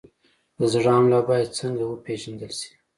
[0.57, 2.71] د زړه حمله باید څنګه وپېژندل شي؟